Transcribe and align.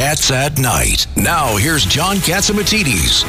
Cats 0.00 0.30
at 0.30 0.58
Night. 0.58 1.06
Now, 1.14 1.58
here's 1.58 1.84
John 1.84 2.16
Catsimatidis. 2.16 3.22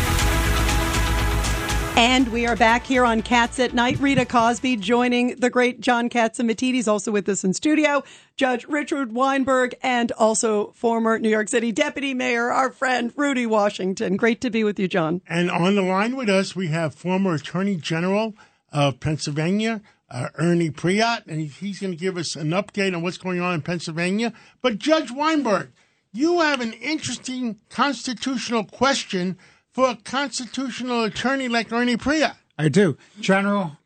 And 1.97 2.29
we 2.29 2.47
are 2.47 2.55
back 2.55 2.85
here 2.85 3.03
on 3.03 3.23
Cats 3.23 3.59
at 3.59 3.73
Night. 3.73 3.99
Rita 3.99 4.23
Cosby 4.25 4.77
joining 4.77 5.35
the 5.35 5.49
great 5.49 5.81
John 5.81 6.07
Catsimatidis, 6.07 6.87
also 6.87 7.11
with 7.11 7.27
us 7.27 7.43
in 7.43 7.53
studio. 7.53 8.05
Judge 8.37 8.65
Richard 8.67 9.11
Weinberg, 9.11 9.75
and 9.83 10.13
also 10.13 10.71
former 10.71 11.19
New 11.19 11.27
York 11.27 11.49
City 11.49 11.73
Deputy 11.73 12.13
Mayor, 12.13 12.49
our 12.49 12.71
friend 12.71 13.11
Rudy 13.17 13.45
Washington. 13.45 14.15
Great 14.15 14.39
to 14.39 14.49
be 14.49 14.63
with 14.63 14.79
you, 14.79 14.87
John. 14.87 15.21
And 15.27 15.51
on 15.51 15.75
the 15.75 15.81
line 15.81 16.15
with 16.15 16.29
us, 16.29 16.55
we 16.55 16.67
have 16.67 16.95
former 16.95 17.33
Attorney 17.33 17.75
General 17.75 18.33
of 18.71 19.01
Pennsylvania, 19.01 19.81
uh, 20.09 20.29
Ernie 20.35 20.69
Preate, 20.69 21.23
and 21.27 21.41
he's 21.41 21.81
going 21.81 21.91
to 21.91 21.99
give 21.99 22.15
us 22.15 22.37
an 22.37 22.51
update 22.51 22.95
on 22.95 23.01
what's 23.01 23.17
going 23.17 23.41
on 23.41 23.55
in 23.55 23.61
Pennsylvania. 23.61 24.31
But 24.61 24.79
Judge 24.79 25.11
Weinberg, 25.11 25.73
you 26.13 26.39
have 26.41 26.61
an 26.61 26.73
interesting 26.73 27.59
constitutional 27.69 28.63
question 28.65 29.37
for 29.71 29.89
a 29.89 29.95
constitutional 29.95 31.03
attorney 31.03 31.47
like 31.47 31.71
Ernie 31.71 31.97
Preate. 31.97 32.33
I 32.57 32.67
do. 32.67 32.97
General, 33.19 33.77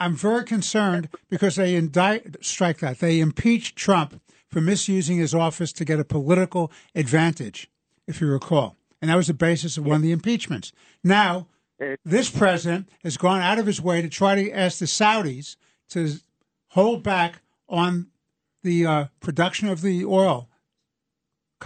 I'm 0.00 0.16
very 0.16 0.44
concerned 0.44 1.08
because 1.30 1.56
they 1.56 1.76
indict, 1.76 2.44
strike 2.44 2.78
that, 2.78 2.98
they 2.98 3.20
impeached 3.20 3.76
Trump 3.76 4.20
for 4.48 4.60
misusing 4.60 5.18
his 5.18 5.34
office 5.34 5.72
to 5.74 5.84
get 5.84 6.00
a 6.00 6.04
political 6.04 6.70
advantage, 6.94 7.70
if 8.06 8.20
you 8.20 8.26
recall. 8.26 8.76
And 9.00 9.10
that 9.10 9.16
was 9.16 9.28
the 9.28 9.34
basis 9.34 9.76
of 9.76 9.86
one 9.86 9.96
of 9.96 10.02
the 10.02 10.12
impeachments. 10.12 10.72
Now, 11.02 11.48
this 12.04 12.30
president 12.30 12.88
has 13.02 13.16
gone 13.16 13.40
out 13.40 13.58
of 13.58 13.66
his 13.66 13.80
way 13.80 14.02
to 14.02 14.08
try 14.08 14.34
to 14.34 14.52
ask 14.52 14.78
the 14.78 14.86
Saudis 14.86 15.56
to 15.90 16.20
hold 16.68 17.02
back 17.02 17.42
on 17.68 18.08
the 18.62 18.86
uh, 18.86 19.04
production 19.20 19.68
of 19.68 19.82
the 19.82 20.04
oil 20.04 20.48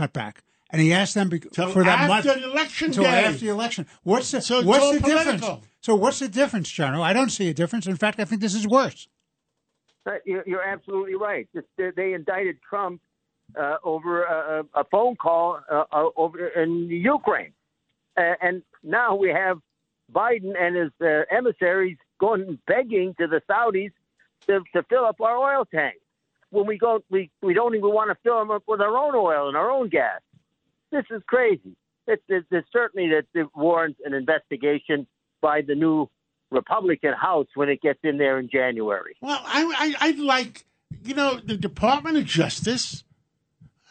cutback 0.00 0.34
and 0.70 0.80
he 0.82 0.92
asked 0.92 1.14
them 1.14 1.30
so 1.52 1.68
for 1.68 1.84
that 1.84 2.00
after 2.00 2.28
month 2.28 2.42
the 2.42 2.50
election 2.50 2.86
until 2.88 3.05
day. 3.05 3.24
after 3.24 3.38
the 3.46 3.48
election. 3.48 3.86
What's 4.03 4.30
the 4.33 4.41
So 4.41 4.62
what's 4.62 4.91
the 4.92 5.00
political. 5.00 5.33
difference? 5.33 5.66
So 5.80 5.94
what's 5.94 6.19
the 6.19 6.28
difference, 6.28 6.69
General? 6.70 7.03
I 7.03 7.12
don't 7.12 7.30
see 7.30 7.48
a 7.48 7.55
difference. 7.55 7.86
In 7.86 7.97
fact, 7.97 8.19
I 8.19 8.25
think 8.25 8.41
this 8.41 8.55
is 8.55 8.66
worse. 8.66 9.08
Uh, 10.05 10.12
You're 10.25 10.44
you're 10.47 10.62
absolutely 10.62 11.16
right. 11.16 11.48
They 11.77 12.12
indicted 12.12 12.56
Trump 12.69 13.00
uh, 13.58 13.77
over 13.84 14.25
a, 14.25 14.38
a 14.77 14.80
a 14.80 14.84
phone 14.84 15.16
call 15.16 15.61
uh, 15.70 15.84
uh, 15.92 16.08
over 16.16 16.47
in 16.48 16.88
Ukraine, 16.91 17.53
uh, 18.16 18.34
and 18.47 18.62
now 18.83 19.14
we 19.16 19.28
have 19.31 19.58
Biden 20.12 20.53
and 20.58 20.77
his 20.77 20.92
uh, 21.00 21.22
emissaries 21.38 21.98
going 22.19 22.58
begging 22.66 23.14
to 23.20 23.27
the 23.27 23.41
Saudis 23.50 23.92
to, 24.47 24.60
to 24.75 24.83
fill 24.91 25.05
up 25.05 25.20
our 25.20 25.36
oil 25.36 25.64
tanks. 25.64 25.98
When 26.50 26.66
we 26.66 26.78
go, 26.78 27.00
we 27.11 27.30
we 27.42 27.55
don't 27.55 27.75
even 27.75 27.91
want 27.92 28.11
to 28.11 28.16
fill 28.22 28.39
them 28.39 28.50
up 28.50 28.62
with 28.66 28.80
our 28.80 28.97
own 28.97 29.14
oil 29.14 29.48
and 29.48 29.56
our 29.56 29.70
own 29.70 29.89
gas. 29.89 30.20
This 30.92 31.05
is 31.11 31.22
crazy. 31.27 31.77
It's, 32.06 32.22
it's, 32.28 32.47
it's 32.50 32.69
certainly 32.72 33.11
that 33.11 33.25
it 33.34 33.48
warrants 33.55 33.98
an 34.05 34.14
investigation 34.14 35.06
by 35.41 35.62
the 35.62 35.75
new 35.75 36.08
Republican 36.50 37.12
House 37.12 37.48
when 37.55 37.69
it 37.69 37.83
gets 37.83 37.98
in 38.05 38.19
there 38.19 38.38
in 38.38 38.48
January. 38.48 39.16
Well, 39.20 39.41
I, 39.44 39.94
I, 40.00 40.06
I'd 40.06 40.19
like, 40.20 40.64
you 41.03 41.14
know, 41.14 41.41
the 41.44 41.56
Department 41.56 42.16
of 42.16 42.25
Justice. 42.25 43.03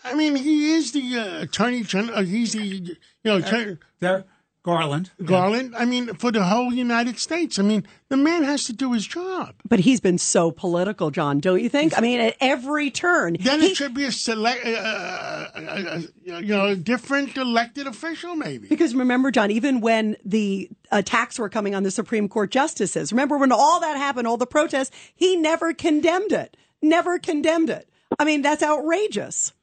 I 0.04 0.14
mean, 0.14 0.36
he 0.36 0.74
is 0.74 0.94
the 0.94 1.18
uh, 1.18 1.42
Attorney 1.42 1.84
General. 1.84 2.24
He's 2.24 2.54
the, 2.54 2.64
you 2.64 2.96
know, 3.26 3.38
attorney, 3.38 3.78
There, 4.00 4.24
Garland. 4.66 5.12
Garland. 5.24 5.76
I 5.78 5.86
mean, 5.86 6.16
for 6.16 6.32
the 6.32 6.44
whole 6.44 6.74
United 6.74 7.20
States. 7.20 7.60
I 7.60 7.62
mean, 7.62 7.86
the 8.10 8.18
man 8.18 8.44
has 8.44 8.64
to 8.66 8.74
do 8.74 8.94
his 8.94 9.06
job. 9.06 9.54
But 9.70 9.80
he's 9.82 10.00
been 10.02 10.18
so 10.18 10.50
political, 10.50 11.12
John, 11.12 11.40
don't 11.40 11.62
you 11.62 11.70
think? 11.70 11.96
I 11.96 12.02
mean, 12.02 12.20
at 12.20 12.36
every 12.42 12.90
turn. 12.90 13.38
Then 13.40 13.62
he- 13.62 13.68
it 13.68 13.78
should 13.78 13.94
be 13.94 14.06
a 14.06 14.12
select, 14.12 14.66
uh, 14.66 14.70
uh, 14.70 15.50
uh, 15.56 15.60
uh, 15.60 16.02
you 16.24 16.42
know, 16.48 16.66
a 16.68 16.76
different 16.76 17.38
elected 17.38 17.86
official, 17.86 18.36
maybe. 18.36 18.68
Because 18.68 18.96
remember, 18.96 19.30
John, 19.30 19.52
even 19.52 19.82
when 19.82 20.18
the 20.26 20.70
attacks 20.92 21.38
were 21.38 21.50
coming 21.50 21.76
on 21.76 21.84
the 21.84 21.92
Supreme 21.92 22.28
Court 22.28 22.50
justices, 22.50 23.12
remember 23.14 23.38
when 23.38 23.52
all 23.52 23.80
that 23.82 23.98
happened, 23.98 24.28
all 24.28 24.38
the 24.38 24.48
protests, 24.48 24.90
he 25.14 25.36
never 25.36 25.74
condemned 25.74 26.32
it. 26.32 26.58
Never 26.82 27.20
condemned 27.20 27.70
it. 27.70 27.88
I 28.18 28.26
mean, 28.26 28.42
that's 28.42 28.64
outrageous. 28.64 29.54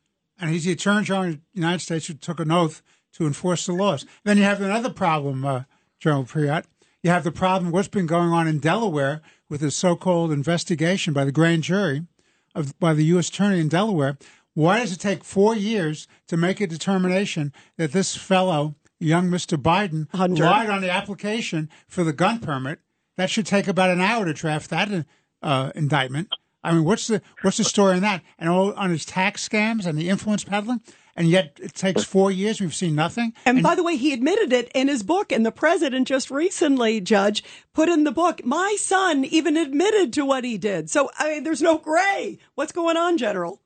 and 0.41 0.51
he's 0.51 0.65
the 0.65 0.73
Attorney 0.73 1.05
General 1.05 1.29
of 1.29 1.35
the 1.35 1.41
United 1.55 1.81
States 1.81 2.07
who 2.07 2.15
took 2.15 2.41
an 2.41 2.51
oath 2.51 2.83
to 3.13 3.27
enforce 3.27 3.67
the 3.67 3.73
laws. 3.73 4.07
Then 4.25 4.39
you 4.39 4.45
have 4.45 4.61
another 4.61 4.91
problem, 4.91 5.45
uh, 5.45 5.63
General 5.99 6.25
Preate. 6.25 6.65
You 7.03 7.11
have 7.11 7.25
the 7.25 7.33
problem 7.33 7.73
what's 7.73 7.89
been 7.89 8.07
going 8.07 8.31
on 8.31 8.47
in 8.47 8.59
Delaware 8.59 9.23
with 9.49 9.61
the 9.61 9.71
so-called 9.71 10.33
investigation 10.33 11.13
by 11.13 11.25
the 11.25 11.33
grand 11.33 11.63
jury 11.65 12.07
of 12.55 12.79
by 12.79 12.95
the 12.95 13.05
U.S. 13.07 13.29
Attorney 13.29 13.61
in 13.61 13.69
Delaware. 13.69 14.17
Why 14.55 14.81
does 14.81 14.93
it 14.93 15.01
take 15.01 15.25
four 15.25 15.55
years 15.57 16.07
to 16.29 16.37
make 16.37 16.61
a 16.61 16.67
determination 16.67 17.53
that 17.77 17.93
this 17.93 18.15
fellow, 18.17 18.77
young 19.01 19.31
Mr. 19.31 19.57
Biden, 19.61 20.09
Hunter. 20.15 20.45
lied 20.45 20.71
on 20.71 20.83
the 20.83 20.91
application 20.91 21.71
for 21.89 22.05
the 22.05 22.13
gun 22.13 22.39
permit? 22.39 22.81
That 23.17 23.31
should 23.31 23.47
take 23.47 23.67
about 23.67 23.91
an 23.91 24.01
hour 24.01 24.25
to 24.25 24.33
draft 24.33 24.71
that 24.71 25.07
uh, 25.43 25.73
indictment. 25.75 26.29
I 26.65 26.73
mean, 26.73 26.85
what's 26.85 27.09
the 27.09 27.21
what's 27.43 27.57
the 27.57 27.65
story 27.65 27.97
on 27.97 28.03
that? 28.03 28.23
And 28.39 28.49
all 28.49 28.73
on 28.75 28.91
his 28.91 29.05
tax 29.05 29.47
scams 29.49 29.87
and 29.87 29.99
the 29.99 30.09
influence 30.09 30.45
peddling, 30.45 30.81
and 31.17 31.29
yet 31.29 31.59
it 31.63 31.75
takes 31.75 32.05
four 32.05 32.31
years. 32.31 32.61
We've 32.61 32.75
seen 32.75 32.95
nothing. 32.95 33.35
And, 33.45 33.63
by 33.63 33.75
the 33.75 33.83
way, 33.83 33.97
he 33.97 34.13
admitted 34.13 34.53
it 34.53 34.71
in 34.75 34.89
his 34.89 35.03
book, 35.03 35.33
and 35.33 35.45
the 35.45 35.53
president 35.53 36.09
just 36.09 36.31
recently, 36.31 37.01
Judge, 37.01 37.45
put 37.73 37.89
in 37.89 38.05
the 38.05 38.13
book, 38.13 38.45
my 38.45 38.77
son 38.79 39.25
even 39.25 39.57
admitted 39.57 40.13
to 40.15 40.25
what 40.25 40.45
he 40.45 40.59
did. 40.59 40.91
So, 40.91 41.11
I 41.19 41.35
mean, 41.35 41.45
there's 41.45 41.63
no 41.63 41.79
gray. 41.79 42.39
What's 42.55 42.73
going 42.73 42.97
on, 42.97 43.19
General? 43.19 43.61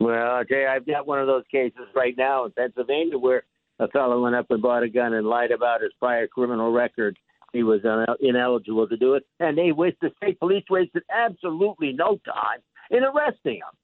Well, 0.00 0.34
I 0.34 0.44
tell 0.44 0.58
you, 0.58 0.66
I've 0.66 0.86
got 0.86 1.06
one 1.06 1.20
of 1.20 1.26
those 1.26 1.44
cases 1.50 1.86
right 1.94 2.14
now 2.16 2.44
in 2.44 2.52
Pennsylvania 2.52 3.18
where 3.18 3.44
a 3.78 3.88
fellow 3.88 4.22
went 4.22 4.34
up 4.34 4.50
and 4.50 4.60
bought 4.60 4.82
a 4.82 4.88
gun 4.88 5.14
and 5.14 5.26
lied 5.26 5.52
about 5.52 5.80
his 5.80 5.92
prior 5.98 6.26
criminal 6.26 6.72
record. 6.72 7.18
He 7.52 7.62
was 7.62 7.82
ineligible 8.20 8.88
to 8.88 8.96
do 8.96 9.14
it, 9.14 9.26
and 9.38 9.58
they 9.58 9.72
wasted. 9.72 10.10
The 10.10 10.26
state 10.26 10.40
police 10.40 10.64
wasted 10.70 11.02
absolutely 11.12 11.92
no 11.92 12.18
time 12.24 12.60
in 12.90 13.04
arresting 13.04 13.56
him. 13.56 13.76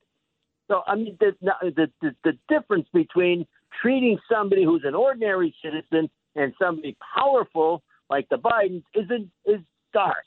So, 0.69 0.83
I 0.87 0.97
mean, 0.97 1.17
the 1.19 1.35
the 1.41 1.91
the, 2.01 2.15
the 2.25 2.33
difference 2.49 2.87
between 2.93 3.47
treating 3.81 4.19
somebody 4.31 4.65
who's 4.65 4.83
an 4.85 4.95
ordinary 4.95 5.55
citizen 5.65 6.11
and 6.37 6.53
somebody 6.61 6.97
powerful 7.17 7.83
like 8.11 8.29
the 8.29 8.37
Bidens 8.37 8.85
isn't 8.95 9.31
is 9.47 9.61
stark, 9.89 10.27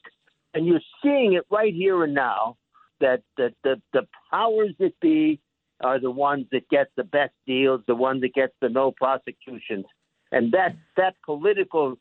and 0.53 0.66
you're 0.66 0.81
seeing 1.03 1.34
it 1.34 1.46
right 1.50 1.74
here 1.74 2.03
and 2.03 2.13
now. 2.13 2.57
That 3.00 3.24
that 3.38 3.53
the 3.63 3.81
the 3.94 4.07
powers 4.29 4.72
that 4.79 5.00
be 5.00 5.40
are 5.84 6.00
the 6.00 6.12
ones 6.12 6.46
that 6.52 6.69
get 6.69 6.91
the 6.96 7.03
best 7.03 7.34
deals, 7.47 7.81
the 7.88 7.96
ones 7.96 8.22
that 8.22 8.34
get 8.34 8.53
the 8.62 8.69
no 8.69 8.91
prosecutions, 8.91 9.85
and 10.31 10.52
that 10.52 10.75
that 10.97 11.16
political 11.25 11.97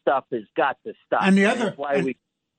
stuff 0.00 0.24
has 0.32 0.44
got 0.56 0.76
to 0.86 0.92
stop. 1.04 1.22
And 1.24 1.36
the 1.36 1.46
other- 1.46 1.72
why 1.76 1.94
and- 1.94 2.04
we 2.04 2.16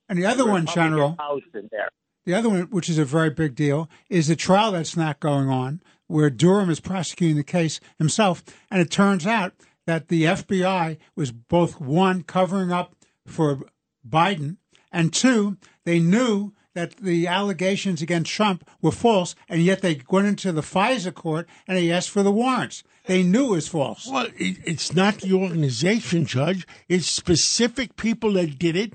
And 0.10 0.18
the 0.20 0.26
other 0.26 0.46
one, 0.46 0.66
General, 0.66 1.16
House 1.18 1.42
in 1.54 1.68
there. 1.72 1.90
The 2.28 2.34
other 2.34 2.50
one, 2.50 2.64
which 2.64 2.90
is 2.90 2.98
a 2.98 3.06
very 3.06 3.30
big 3.30 3.56
deal, 3.56 3.90
is 4.10 4.28
the 4.28 4.36
trial 4.36 4.74
that's 4.74 4.98
not 4.98 5.22
going 5.22 5.48
on, 5.48 5.82
where 6.08 6.30
Durham 6.30 6.70
is 6.70 6.82
prosecuting 6.82 7.38
the 7.38 7.44
case 7.44 7.80
himself, 7.98 8.44
and 8.70 8.82
it 8.82 8.92
turns 8.92 9.26
out 9.26 9.54
that 9.86 10.10
the 10.10 10.24
FBI 10.24 10.98
was 11.16 11.32
both 11.32 11.80
one 11.80 12.24
covering 12.24 12.70
up 12.70 12.94
for 13.26 13.62
Biden, 14.06 14.58
and 14.92 15.14
two, 15.14 15.56
they 15.86 16.02
knew 16.02 16.52
that 16.74 16.98
the 16.98 17.28
allegations 17.28 18.02
against 18.02 18.30
Trump 18.30 18.70
were 18.82 18.92
false, 18.92 19.34
and 19.48 19.64
yet 19.64 19.82
they 19.82 20.02
went 20.10 20.28
into 20.28 20.52
the 20.52 20.62
FISA 20.62 21.14
court 21.14 21.48
and 21.66 21.78
they 21.78 21.90
asked 21.90 22.10
for 22.10 22.24
the 22.24 22.32
warrants. 22.32 22.84
They 23.06 23.24
knew 23.24 23.48
it 23.48 23.56
was 23.56 23.68
false. 23.70 24.06
Well, 24.06 24.28
it, 24.38 24.58
it's 24.66 24.94
not 24.94 25.20
the 25.20 25.34
organization, 25.34 26.26
Judge. 26.26 26.68
It's 26.90 27.08
specific 27.08 27.96
people 27.96 28.34
that 28.34 28.60
did 28.60 28.76
it. 28.76 28.94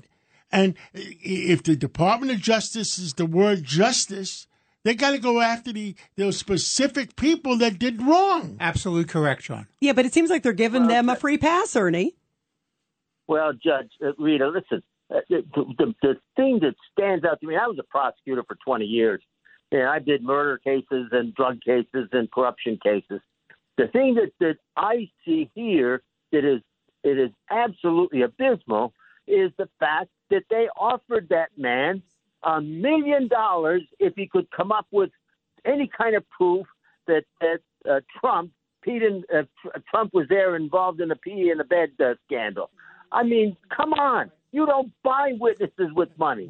And 0.53 0.75
if 0.93 1.63
the 1.63 1.75
Department 1.75 2.31
of 2.31 2.37
Justice 2.37 2.99
is 2.99 3.15
the 3.15 3.25
word 3.25 3.63
justice, 3.63 4.47
they 4.83 4.93
got 4.93 5.11
to 5.11 5.17
go 5.17 5.41
after 5.41 5.73
the 5.73 5.95
those 6.15 6.37
specific 6.37 7.15
people 7.15 7.57
that 7.57 7.79
did 7.79 8.03
wrong. 8.03 8.57
Absolutely 8.59 9.05
correct, 9.05 9.41
John. 9.41 9.67
Yeah, 9.81 9.93
but 9.93 10.05
it 10.05 10.13
seems 10.13 10.29
like 10.29 10.43
they're 10.43 10.53
giving 10.53 10.87
them 10.87 11.09
a 11.09 11.15
free 11.15 11.39
pass, 11.39 11.75
Ernie. 11.75 12.15
Well, 13.27 13.53
Judge 13.53 13.89
uh, 14.05 14.11
Rita, 14.19 14.47
listen. 14.47 14.83
Uh, 15.09 15.21
the, 15.27 15.43
the 15.55 15.93
the 16.03 16.15
thing 16.35 16.59
that 16.61 16.75
stands 16.91 17.25
out 17.25 17.41
to 17.41 17.47
me, 17.47 17.55
I 17.55 17.65
was 17.65 17.77
a 17.79 17.83
prosecutor 17.83 18.43
for 18.47 18.55
20 18.63 18.85
years, 18.85 19.23
and 19.71 19.83
I 19.83 19.97
did 19.97 20.21
murder 20.21 20.59
cases 20.59 21.07
and 21.11 21.33
drug 21.33 21.61
cases 21.61 22.09
and 22.11 22.29
corruption 22.31 22.77
cases. 22.83 23.21
The 23.77 23.87
thing 23.87 24.15
that 24.15 24.31
that 24.39 24.57
I 24.77 25.09
see 25.25 25.49
here 25.55 26.03
that 26.31 26.45
is 26.45 26.61
it 27.03 27.17
is 27.17 27.31
absolutely 27.49 28.21
abysmal 28.21 28.93
is 29.27 29.51
the 29.57 29.67
fact 29.79 30.09
that 30.33 30.45
they 30.49 30.67
offered 30.75 31.29
that 31.29 31.49
man 31.57 32.01
a 32.41 32.59
million 32.59 33.27
dollars 33.27 33.83
if 33.99 34.13
he 34.15 34.27
could 34.27 34.49
come 34.51 34.71
up 34.71 34.87
with 34.91 35.11
any 35.63 35.87
kind 35.95 36.15
of 36.15 36.27
proof 36.29 36.65
that 37.07 37.23
that 37.39 37.59
uh, 37.89 37.99
Trump, 38.19 38.51
Pete 38.81 39.03
and 39.03 39.23
uh, 39.33 39.43
Trump 39.89 40.11
was 40.13 40.25
there 40.29 40.55
involved 40.55 40.99
in 41.01 41.09
the 41.09 41.15
pee 41.15 41.49
in 41.51 41.59
the 41.59 41.63
bed 41.63 41.89
uh, 41.99 42.15
scandal. 42.25 42.69
I 43.11 43.23
mean, 43.23 43.55
come 43.75 43.93
on, 43.93 44.31
you 44.51 44.65
don't 44.65 44.91
buy 45.03 45.33
witnesses 45.39 45.91
with 45.95 46.09
money. 46.17 46.49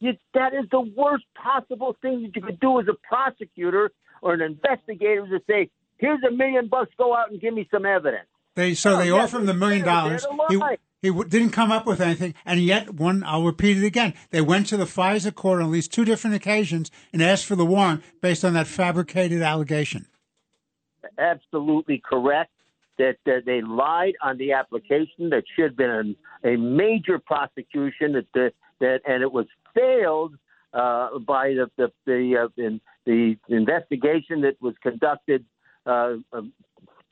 You, 0.00 0.14
that 0.34 0.52
is 0.52 0.64
the 0.72 0.80
worst 0.80 1.24
possible 1.40 1.96
thing 2.02 2.24
that 2.24 2.34
you 2.34 2.42
could 2.42 2.58
do 2.58 2.80
as 2.80 2.86
a 2.88 2.94
prosecutor 3.08 3.92
or 4.22 4.34
an 4.34 4.40
investigator 4.42 5.26
to 5.28 5.40
say, 5.48 5.70
Here's 5.98 6.20
a 6.28 6.32
million 6.32 6.66
bucks. 6.66 6.90
Go 6.98 7.14
out 7.14 7.30
and 7.30 7.40
give 7.40 7.54
me 7.54 7.68
some 7.70 7.86
evidence. 7.86 8.26
They 8.56 8.74
so 8.74 8.94
Oh, 8.94 8.98
they 8.98 9.10
offer 9.10 9.38
him 9.38 9.46
the 9.46 9.54
million 9.54 9.84
dollars. 9.84 10.26
He. 10.50 10.60
He 11.04 11.10
w- 11.10 11.28
didn't 11.28 11.50
come 11.50 11.70
up 11.70 11.86
with 11.86 12.00
anything, 12.00 12.34
and 12.46 12.60
yet 12.60 12.94
one. 12.94 13.22
I'll 13.24 13.44
repeat 13.44 13.76
it 13.76 13.84
again. 13.84 14.14
They 14.30 14.40
went 14.40 14.66
to 14.68 14.76
the 14.76 14.86
FISA 14.86 15.34
court 15.34 15.60
on 15.60 15.66
at 15.66 15.70
least 15.70 15.92
two 15.92 16.04
different 16.04 16.34
occasions 16.34 16.90
and 17.12 17.22
asked 17.22 17.44
for 17.44 17.56
the 17.56 17.66
warrant 17.66 18.02
based 18.22 18.44
on 18.44 18.54
that 18.54 18.66
fabricated 18.66 19.42
allegation. 19.42 20.06
absolutely 21.18 22.02
correct 22.04 22.50
that, 22.98 23.16
that 23.26 23.44
they 23.44 23.60
lied 23.60 24.14
on 24.22 24.38
the 24.38 24.52
application 24.52 25.30
that 25.30 25.44
should 25.54 25.70
have 25.70 25.76
been 25.76 26.16
a, 26.44 26.54
a 26.54 26.56
major 26.56 27.18
prosecution 27.18 28.12
that 28.12 28.26
that, 28.34 28.52
that 28.80 29.00
and 29.06 29.22
it 29.22 29.32
was 29.32 29.46
failed 29.74 30.34
uh, 30.72 31.18
by 31.18 31.48
the 31.48 31.70
the 31.76 31.92
the, 32.06 32.36
uh, 32.44 32.62
in, 32.62 32.80
the 33.06 33.36
investigation 33.48 34.40
that 34.40 34.56
was 34.60 34.74
conducted 34.82 35.44
uh, 35.84 36.14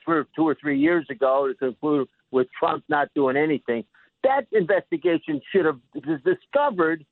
two, 0.05 0.25
two 0.35 0.47
or 0.47 0.55
three 0.59 0.79
years 0.79 1.05
ago 1.09 1.47
to 1.47 1.53
conclude 1.53 2.07
with 2.33 2.47
Trump 2.57 2.83
not 2.89 3.09
doing 3.15 3.37
anything. 3.37 3.85
That 4.23 4.47
investigation 4.51 5.41
should 5.51 5.65
have 5.65 5.79
discovered 6.23 7.05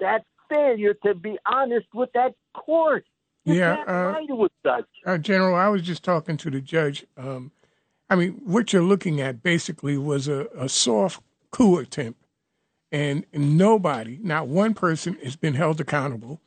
that 0.00 0.24
failure 0.48 0.94
to 1.04 1.14
be 1.14 1.38
honest 1.46 1.86
with 1.92 2.10
that 2.14 2.34
court. 2.54 3.04
You 3.44 3.54
Yeah, 3.54 3.82
uh. 3.86 4.14
Uh, 5.04 5.18
General, 5.18 5.54
I 5.54 5.68
was 5.68 5.82
just 5.82 6.02
talking 6.02 6.36
to 6.38 6.50
the 6.50 6.60
judge. 6.60 7.04
Um, 7.16 7.50
I 8.10 8.16
mean, 8.16 8.40
what 8.44 8.72
you're 8.72 8.82
looking 8.82 9.20
at 9.20 9.42
basically 9.42 9.98
was 9.98 10.28
a, 10.28 10.46
a 10.56 10.68
soft 10.68 11.22
coup 11.50 11.78
attempt, 11.78 12.20
and 12.90 13.24
nobody, 13.32 14.18
not 14.22 14.48
one 14.48 14.74
person, 14.74 15.16
has 15.22 15.36
been 15.36 15.54
held 15.54 15.80
accountable, 15.80 16.40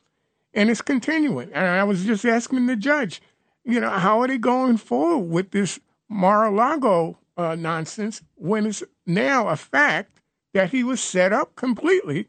and 0.54 0.70
it's 0.70 0.82
continuing. 0.82 1.52
And 1.52 1.66
I 1.66 1.84
was 1.84 2.04
just 2.04 2.24
asking 2.24 2.66
the 2.66 2.76
judge, 2.76 3.20
you 3.64 3.80
know, 3.80 3.90
how 3.90 4.20
are 4.20 4.28
they 4.28 4.38
going 4.38 4.76
forward 4.76 5.30
with 5.30 5.50
this 5.50 5.78
Mar-a-Lago 6.08 7.18
uh, 7.36 7.54
nonsense 7.54 8.22
when 8.36 8.66
it's 8.66 8.82
now 9.06 9.48
a 9.48 9.56
fact 9.56 10.20
that 10.54 10.70
he 10.70 10.84
was 10.84 11.00
set 11.00 11.32
up 11.32 11.54
completely 11.56 12.28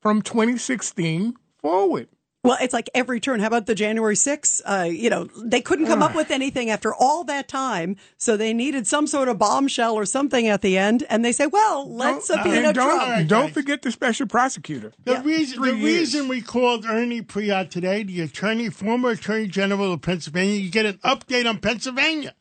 from 0.00 0.22
2016 0.22 1.34
forward? 1.58 2.08
Well, 2.44 2.58
it's 2.60 2.72
like 2.72 2.88
every 2.94 3.18
turn. 3.18 3.40
How 3.40 3.48
about 3.48 3.66
the 3.66 3.74
January 3.74 4.14
6th? 4.14 4.60
Uh, 4.64 4.84
you 4.84 5.10
know, 5.10 5.24
they 5.44 5.60
couldn't 5.60 5.86
come 5.86 6.00
up 6.00 6.14
with 6.14 6.30
anything 6.30 6.70
after 6.70 6.94
all 6.94 7.24
that 7.24 7.48
time. 7.48 7.96
So 8.18 8.36
they 8.36 8.54
needed 8.54 8.86
some 8.86 9.08
sort 9.08 9.26
of 9.28 9.36
bombshell 9.36 9.96
or 9.96 10.04
something 10.04 10.46
at 10.46 10.62
the 10.62 10.78
end. 10.78 11.02
And 11.10 11.24
they 11.24 11.32
say, 11.32 11.48
well, 11.48 11.92
let's 11.92 12.28
Don't- 12.28 12.36
subpoena 12.44 12.72
don't, 12.72 12.98
Trump. 12.98 13.28
don't 13.28 13.52
forget 13.52 13.82
the 13.82 13.90
special 13.90 14.28
prosecutor. 14.28 14.92
The 15.04 15.22
reason 15.22 15.60
the 15.60 15.74
years. 15.74 15.82
reason 16.14 16.28
we 16.28 16.40
called 16.40 16.84
Ernie 16.86 17.20
Preate 17.20 17.72
today, 17.72 18.04
the 18.04 18.20
attorney, 18.20 18.70
former 18.70 19.10
attorney 19.10 19.48
general 19.48 19.92
of 19.92 20.02
Pennsylvania, 20.02 20.60
you 20.60 20.70
get 20.70 20.86
an 20.86 20.98
update 20.98 21.48
on 21.48 21.58
Pennsylvania. 21.58 22.32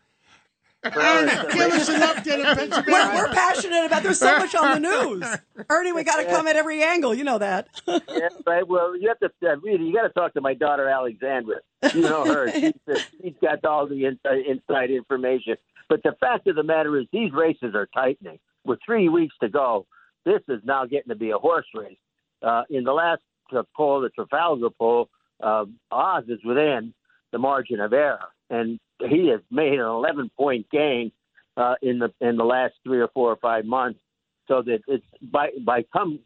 Ernie, 0.86 1.54
give 1.54 1.72
us 1.72 1.90
an 1.90 2.02
update 2.02 2.46
on 2.46 2.84
We're, 2.88 3.16
we're 3.16 3.34
passionate 3.34 3.86
about 3.86 4.04
there's 4.04 4.20
so 4.20 4.38
much 4.38 4.54
on 4.56 4.82
the 4.82 4.90
news. 4.90 5.26
Ernie, 5.70 5.92
we 5.94 6.04
got 6.04 6.18
to 6.18 6.26
come 6.26 6.48
at 6.48 6.56
every 6.56 6.84
angle. 6.84 7.14
You 7.14 7.24
know 7.24 7.38
that. 7.40 7.70
Yeah, 8.16 8.30
right. 8.46 8.68
Well, 8.68 8.96
you 8.98 9.10
have 9.10 9.20
to 9.20 9.48
uh, 9.48 9.58
really. 9.58 9.86
You 9.86 9.94
got 9.94 10.04
to 10.04 10.10
talk 10.10 10.34
to 10.36 10.42
my 10.42 10.54
daughter 10.54 10.88
Alexandra. 10.88 11.58
You 11.94 12.02
know 12.02 12.26
her. 12.26 12.52
she's, 12.52 12.74
she's 13.22 13.34
got 13.42 13.64
all 13.66 13.88
the 13.88 14.06
inside, 14.06 14.46
inside 14.48 14.90
information. 14.92 15.56
But 15.90 16.02
the 16.04 16.14
fact 16.20 16.48
of 16.48 16.56
the 16.56 16.64
matter 16.64 16.98
is, 16.98 17.06
these 17.12 17.32
races 17.34 17.76
are 17.76 17.88
tightening. 17.94 18.40
With 18.64 18.80
three 18.86 19.10
weeks 19.10 19.36
to 19.42 19.50
go, 19.50 19.86
this 20.26 20.42
is 20.48 20.62
now 20.64 20.86
getting 20.86 21.10
to 21.10 21.16
be 21.16 21.32
a 21.32 21.38
horse 21.38 21.68
race. 21.74 21.98
Uh, 22.42 22.64
in 22.70 22.84
the 22.84 22.94
last 22.94 23.22
uh, 23.56 23.64
poll, 23.76 24.02
the 24.02 24.10
Trafalgar 24.10 24.70
poll, 24.70 25.10
uh, 25.44 25.66
Oz 25.92 26.24
is 26.28 26.40
within 26.44 26.94
the 27.32 27.38
margin 27.38 27.80
of 27.80 27.94
error, 27.94 28.30
and 28.50 28.80
he 29.00 29.28
has 29.30 29.42
made 29.52 29.74
an 29.74 29.86
11 29.86 30.32
point 30.38 30.70
gain 30.72 31.12
uh, 31.58 31.76
in 31.82 32.00
the 32.00 32.14
in 32.22 32.38
the 32.38 32.44
last 32.44 32.74
three 32.84 33.00
or 33.00 33.10
four 33.14 33.32
or 33.32 33.38
five 33.38 33.66
months. 33.66 34.00
So 34.48 34.62
that 34.64 34.80
it's 34.88 35.06
by 35.22 35.50
by 35.66 35.84
come 35.92 36.20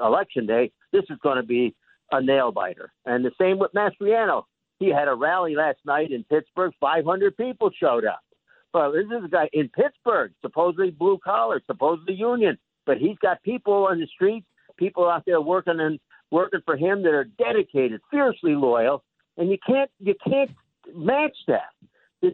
election 0.00 0.46
day, 0.46 0.70
this 0.92 1.04
is 1.10 1.18
going 1.22 1.36
to 1.36 1.42
be 1.42 1.74
a 2.12 2.22
nail 2.22 2.52
biter. 2.52 2.92
And 3.04 3.24
the 3.24 3.32
same 3.40 3.58
with 3.58 3.72
Mastriano. 3.72 4.44
He 4.78 4.88
had 4.88 5.08
a 5.08 5.14
rally 5.14 5.54
last 5.54 5.78
night 5.86 6.10
in 6.10 6.24
Pittsburgh. 6.24 6.72
500 6.80 7.36
people 7.36 7.70
showed 7.78 8.04
up. 8.04 8.20
Well, 8.72 8.92
this 8.92 9.06
is 9.06 9.24
a 9.24 9.28
guy 9.28 9.48
in 9.52 9.68
Pittsburgh, 9.68 10.32
supposedly 10.42 10.90
blue 10.90 11.18
collar, 11.24 11.62
supposedly 11.66 12.14
union, 12.14 12.58
but 12.86 12.98
he's 12.98 13.16
got 13.18 13.40
people 13.42 13.86
on 13.86 14.00
the 14.00 14.06
streets, 14.08 14.46
people 14.76 15.08
out 15.08 15.22
there 15.26 15.40
working 15.40 15.78
and 15.78 16.00
working 16.32 16.60
for 16.64 16.76
him 16.76 17.02
that 17.04 17.12
are 17.12 17.24
dedicated, 17.24 18.00
fiercely 18.10 18.56
loyal, 18.56 19.04
and 19.36 19.48
you 19.48 19.58
can't 19.64 19.90
you 20.00 20.14
can't 20.26 20.50
match 20.92 21.36
that. 21.46 21.70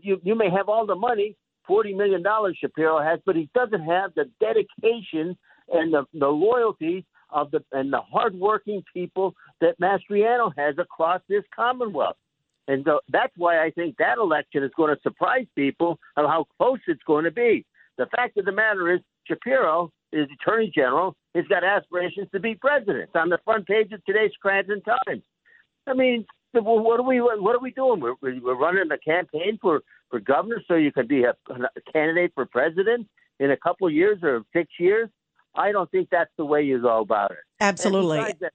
You 0.03 0.21
you 0.23 0.35
may 0.35 0.51
have 0.51 0.69
all 0.69 0.87
the 0.87 0.95
money, 0.95 1.37
forty 1.67 1.95
million 1.95 2.23
dollars 2.23 2.59
Shapiro 2.61 3.01
has, 3.01 3.21
but 3.27 3.37
he 3.37 3.49
doesn't 3.55 3.83
have 3.83 4.13
the 4.15 4.25
dedication 4.41 5.37
and 5.73 5.95
the, 5.95 6.05
the 6.15 6.29
loyalty 6.29 7.05
of 7.31 7.51
the 7.51 7.63
and 7.73 7.93
the 7.93 8.01
hardworking 8.01 8.83
people 8.93 9.35
that 9.61 9.79
Mastriano 9.81 10.53
has 10.57 10.77
across 10.79 11.21
this 11.29 11.45
Commonwealth. 11.55 12.17
And 12.69 12.85
so 12.87 13.01
that's 13.09 13.33
why 13.37 13.65
I 13.65 13.71
think 13.71 13.97
that 13.99 14.19
election 14.19 14.63
is 14.63 14.71
going 14.77 14.95
to 14.95 15.03
surprise 15.03 15.47
people 15.57 15.99
of 16.17 16.27
how 16.27 16.47
close 16.57 16.79
it's 16.87 17.03
going 17.05 17.25
to 17.25 17.31
be. 17.31 17.65
The 17.99 18.07
fact 18.15 18.37
of 18.37 18.45
the 18.45 18.53
matter 18.53 18.93
is, 18.95 19.01
Shapiro 19.27 19.91
is 20.13 20.29
Attorney 20.41 20.71
General. 20.73 21.17
He's 21.35 21.47
got 21.49 21.65
aspirations 21.65 22.29
to 22.33 22.41
be 22.41 22.55
president. 22.55 22.99
It's 22.99 23.17
on 23.17 23.29
the 23.29 23.39
front 23.45 23.67
page 23.67 23.93
of 23.93 24.05
today's 24.05 24.31
Scranton 24.35 24.83
Times. 24.83 25.23
I 25.87 25.95
mean, 25.95 26.25
well, 26.55 26.81
what 26.81 27.01
are 27.01 27.05
we 27.05 27.21
what 27.21 27.55
are 27.55 27.61
we 27.61 27.71
doing? 27.73 28.01
We're, 28.01 28.15
we're 28.21 28.59
running 28.59 28.91
a 28.91 28.99
campaign 28.99 29.59
for 29.61 29.83
for 30.11 30.21
governor 30.21 30.63
so 30.67 30.75
you 30.75 30.93
can 30.93 31.07
be 31.07 31.25
a, 31.25 31.35
a 31.51 31.93
candidate 31.93 32.33
for 32.35 32.47
president 32.47 33.09
in 33.39 33.51
a 33.51 33.57
couple 33.57 33.87
of 33.87 33.93
years 33.93 34.19
or 34.23 34.43
six 34.53 34.71
years. 34.79 35.09
I 35.55 35.73
don't 35.73 35.91
think 35.91 36.09
that's 36.11 36.31
the 36.37 36.45
way 36.45 36.63
you 36.63 36.81
go 36.81 37.01
about 37.01 37.33
it. 37.33 37.39
Absolutely. 37.61 38.19
that, 38.41 38.53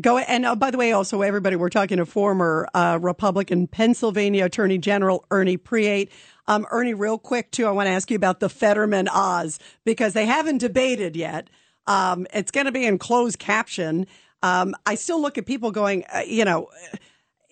Go 0.00 0.18
and 0.18 0.46
uh, 0.46 0.56
by 0.56 0.70
the 0.70 0.78
way, 0.78 0.92
also 0.92 1.20
everybody, 1.22 1.54
we're 1.54 1.68
talking 1.68 1.98
to 1.98 2.06
former 2.06 2.66
uh, 2.74 2.98
Republican 3.00 3.66
Pennsylvania 3.66 4.46
Attorney 4.46 4.78
General 4.78 5.24
Ernie 5.30 5.58
Preate. 5.58 6.10
Um, 6.48 6.66
Ernie, 6.70 6.94
real 6.94 7.18
quick 7.18 7.50
too, 7.50 7.66
I 7.66 7.70
want 7.70 7.86
to 7.86 7.90
ask 7.90 8.10
you 8.10 8.16
about 8.16 8.40
the 8.40 8.48
Fetterman 8.48 9.08
Oz 9.08 9.58
because 9.84 10.14
they 10.14 10.26
haven't 10.26 10.58
debated 10.58 11.14
yet. 11.14 11.50
Um, 11.86 12.26
it's 12.32 12.50
going 12.50 12.66
to 12.66 12.72
be 12.72 12.86
in 12.86 12.98
closed 12.98 13.38
caption. 13.38 14.06
Um, 14.42 14.74
I 14.86 14.94
still 14.94 15.20
look 15.20 15.36
at 15.36 15.46
people 15.46 15.70
going, 15.70 16.04
uh, 16.12 16.22
you 16.26 16.44
know, 16.44 16.68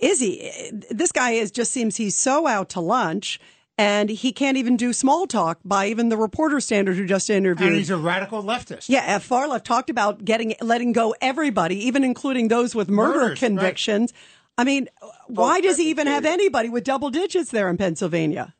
is 0.01 0.21
he? 0.21 0.51
This 0.91 1.13
guy 1.13 1.33
is 1.33 1.51
just 1.51 1.73
seems 1.73 1.97
he's 1.97 2.17
so 2.17 2.47
out 2.47 2.71
to 2.71 2.81
lunch. 2.81 3.39
And 3.79 4.11
he 4.11 4.33
can't 4.33 4.59
even 4.59 4.77
do 4.77 4.93
small 4.93 5.27
talk 5.27 5.59
by 5.65 5.87
even 5.87 6.11
the 6.11 6.17
reporter 6.19 6.61
standard 6.61 6.97
who 6.97 7.07
just 7.07 7.31
interviewed. 7.31 7.69
And 7.69 7.79
he's 7.79 7.89
a 7.89 7.97
radical 7.97 8.43
leftist. 8.43 8.91
Yeah, 8.91 9.05
F. 9.07 9.23
Far 9.23 9.49
Left 9.49 9.65
talked 9.65 9.89
about 9.89 10.23
getting 10.23 10.55
letting 10.61 10.93
go 10.93 11.15
everybody, 11.23 11.87
even 11.87 12.05
including 12.05 12.49
those 12.49 12.75
with 12.75 12.91
murder 12.91 13.21
Murders, 13.21 13.29
right. 13.31 13.49
convictions. 13.49 14.13
I 14.59 14.65
mean, 14.65 14.91
why 15.29 15.63
does 15.63 15.79
he 15.79 15.89
even 15.89 16.09
have 16.09 16.27
anybody 16.27 16.69
with 16.69 16.85
double 16.85 17.09
digits 17.09 17.53
there 17.53 17.71
in 17.71 17.79
Pennsylvania? 17.79 18.55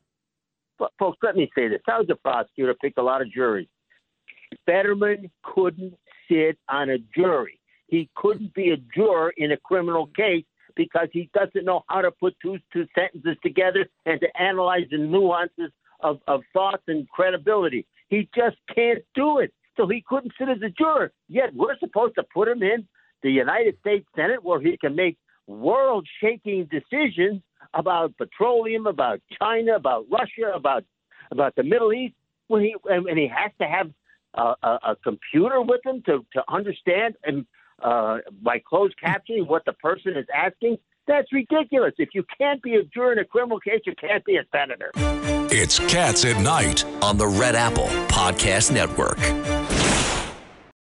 But, 0.79 0.91
folks, 0.97 1.19
let 1.21 1.35
me 1.35 1.51
say 1.53 1.67
this. 1.67 1.81
I 1.87 1.99
was 1.99 2.07
a 2.09 2.15
prosecutor, 2.15 2.73
picked 2.81 2.97
a 2.97 3.03
lot 3.03 3.21
of 3.21 3.31
juries. 3.31 3.67
Fetterman 4.65 5.29
couldn't 5.43 5.93
sit 6.27 6.57
on 6.67 6.89
a 6.89 6.97
jury. 7.15 7.59
He 7.85 8.09
couldn't 8.15 8.55
be 8.55 8.71
a 8.71 8.77
juror 8.95 9.31
in 9.37 9.51
a 9.51 9.57
criminal 9.57 10.07
case 10.07 10.45
because 10.75 11.07
he 11.11 11.29
doesn't 11.33 11.65
know 11.65 11.83
how 11.87 12.01
to 12.01 12.11
put 12.11 12.35
two 12.41 12.57
two 12.73 12.85
sentences 12.95 13.37
together 13.43 13.85
and 14.05 14.19
to 14.19 14.41
analyze 14.41 14.85
the 14.91 14.97
nuances 14.97 15.71
of, 16.01 16.19
of 16.27 16.41
thoughts 16.53 16.83
and 16.87 17.07
credibility. 17.09 17.85
He 18.09 18.27
just 18.35 18.57
can't 18.73 19.03
do 19.15 19.39
it. 19.39 19.53
So 19.77 19.87
he 19.87 20.03
couldn't 20.07 20.33
sit 20.37 20.49
as 20.49 20.61
a 20.61 20.69
juror. 20.69 21.11
Yet 21.29 21.53
we're 21.53 21.77
supposed 21.79 22.15
to 22.15 22.23
put 22.33 22.47
him 22.47 22.61
in 22.61 22.87
the 23.23 23.31
United 23.31 23.77
States 23.79 24.05
Senate 24.15 24.43
where 24.43 24.59
he 24.59 24.77
can 24.77 24.95
make 24.95 25.17
world 25.47 26.07
shaking 26.19 26.69
decisions 26.69 27.41
about 27.73 28.17
petroleum, 28.17 28.87
about 28.87 29.21
China, 29.39 29.75
about 29.75 30.05
Russia, 30.11 30.51
about 30.53 30.83
about 31.31 31.55
the 31.55 31.63
Middle 31.63 31.93
East. 31.93 32.15
When 32.47 32.61
he 32.61 32.75
and, 32.85 33.17
he 33.17 33.27
has 33.27 33.51
to 33.61 33.67
have 33.67 33.91
a, 34.33 34.53
a, 34.63 34.79
a 34.89 34.95
computer 35.03 35.61
with 35.61 35.85
him 35.85 36.01
to 36.05 36.25
to 36.33 36.43
understand 36.49 37.15
and 37.23 37.45
uh, 37.83 38.19
by 38.41 38.59
closed 38.59 38.95
captioning 39.03 39.47
what 39.47 39.65
the 39.65 39.73
person 39.73 40.15
is 40.15 40.25
asking. 40.33 40.77
That's 41.07 41.31
ridiculous. 41.33 41.93
If 41.97 42.09
you 42.13 42.23
can't 42.37 42.61
be 42.61 42.75
a 42.75 42.83
juror 42.83 43.13
in 43.13 43.19
a 43.19 43.25
criminal 43.25 43.59
case, 43.59 43.81
you 43.85 43.93
can't 43.99 44.23
be 44.23 44.37
a 44.37 44.43
senator. 44.51 44.91
It's 45.53 45.79
Cats 45.79 46.23
at 46.25 46.41
Night. 46.41 46.85
on 47.01 47.17
the 47.17 47.27
Red 47.27 47.55
Apple 47.55 47.87
Podcast 48.07 48.71
Network. 48.71 49.17